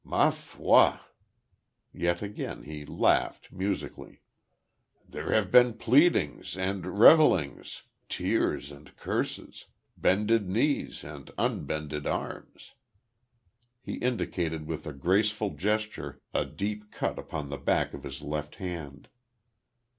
Ma 0.03 0.31
foi!" 0.31 0.93
Yet 1.93 2.23
again 2.23 2.63
he 2.63 2.87
laughed, 2.87 3.51
musically. 3.51 4.23
"There 5.07 5.31
have 5.33 5.51
been 5.51 5.75
pleadings, 5.77 6.57
and 6.57 6.97
revilings 6.97 7.83
tears, 8.09 8.71
and 8.71 8.97
curses 8.97 9.65
bended 9.95 10.49
knees, 10.49 11.03
and 11.03 11.29
unbended 11.37 12.07
arms." 12.07 12.73
He 13.83 13.97
indicated 13.97 14.65
with 14.65 14.87
a 14.87 14.93
graceful 14.93 15.51
gesture 15.51 16.19
a 16.33 16.45
deep 16.45 16.89
cut 16.89 17.19
upon 17.19 17.49
the 17.49 17.57
back 17.59 17.93
of 17.93 18.01
his 18.01 18.23
left 18.23 18.55
hand. 18.55 19.07